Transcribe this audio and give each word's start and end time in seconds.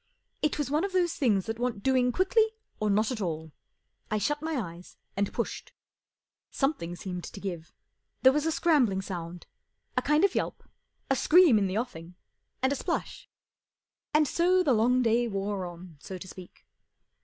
It 0.41 0.57
was 0.57 0.71
one 0.71 0.83
of 0.83 0.93
those 0.93 1.13
things 1.13 1.45
that 1.45 1.59
want 1.59 1.83
doing 1.83 2.11
quickly 2.11 2.45
or 2.79 2.89
not 2.89 3.11
at 3.11 3.21
all. 3.21 3.51
I 4.09 4.17
shut 4.17 4.41
my 4.41 4.53
eyes 4.57 4.97
and 5.15 5.31
pushed. 5.31 5.73
Something 6.49 6.95
seemed 6.95 7.23
to 7.25 7.39
give. 7.39 7.71
There 8.23 8.31
was 8.33 8.47
a 8.47 8.51
scrambling 8.51 9.03
sound, 9.03 9.45
a 9.95 10.01
kind 10.01 10.23
of 10.25 10.33
yelp, 10.33 10.63
a 11.11 11.15
scream 11.15 11.59
in 11.59 11.67
the 11.67 11.77
offing, 11.77 12.15
and 12.63 12.73
a 12.73 12.75
splash. 12.75 13.29
And 14.11 14.27
so 14.27 14.63
the 14.63 14.73
long 14.73 15.03
day 15.03 15.27
wore 15.27 15.67
on, 15.67 15.97
so 15.99 16.17
to 16.17 16.27
speak. 16.27 16.65